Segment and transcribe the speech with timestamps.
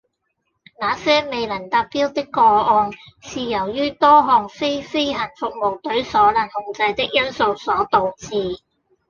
[0.79, 2.89] 那些未能達標的個案，
[3.21, 8.61] 是由於多項非飛行服務隊所能控制的因素所導致